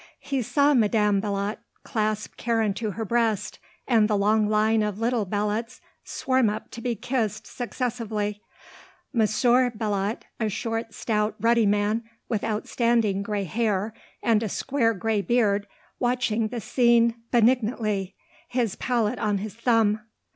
He 0.19 0.41
saw 0.41 0.73
Madame 0.73 1.19
Belot 1.21 1.59
clasp 1.83 2.35
Karen 2.35 2.73
to 2.73 2.89
her 2.89 3.05
breast 3.05 3.59
and 3.87 4.07
the 4.07 4.17
long 4.17 4.47
line 4.49 4.81
of 4.81 4.97
little 4.97 5.25
Belots 5.27 5.79
swarm 6.03 6.49
up 6.49 6.71
to 6.71 6.81
be 6.81 6.95
kissed 6.95 7.45
successively, 7.45 8.41
Monsieur 9.13 9.69
Belot, 9.69 10.23
a 10.39 10.49
short, 10.49 10.95
stout, 10.95 11.35
ruddy 11.39 11.67
man, 11.67 12.03
with 12.27 12.43
outstanding 12.43 13.21
grey 13.21 13.43
hair 13.43 13.93
and 14.23 14.41
a 14.41 14.49
square 14.49 14.95
grey 14.95 15.21
beard, 15.21 15.67
watching 15.99 16.47
the 16.47 16.61
scene 16.61 17.13
benignantly, 17.29 18.15
his 18.47 18.75
palette 18.75 19.19
on 19.19 19.37
his 19.37 19.53
thumb. 19.53 20.01